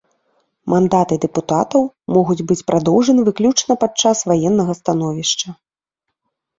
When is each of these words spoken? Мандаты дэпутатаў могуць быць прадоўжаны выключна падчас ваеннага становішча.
Мандаты 0.73 1.15
дэпутатаў 1.25 1.81
могуць 2.17 2.39
быць 2.53 2.59
прадоўжаны 2.71 3.21
выключна 3.31 3.73
падчас 3.87 4.17
ваеннага 4.35 4.73
становішча. 4.83 5.47